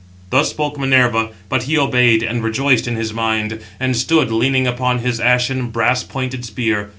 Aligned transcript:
Thus 0.31 0.49
spoke 0.49 0.79
Minerva; 0.79 1.29
but 1.47 1.65
he 1.65 1.77
obeyed, 1.77 2.23
and 2.23 2.41
rejoiced 2.43 2.87
in 2.87 2.95
his 2.95 3.13
mind; 3.13 3.59
and 3.79 3.95
stood, 3.95 4.31
leaning 4.31 4.65
upon 4.65 4.97
his 4.97 5.19
ashen, 5.19 5.69
brass 5.69 6.03
pointed 6.03 6.43
spear. 6.43 6.89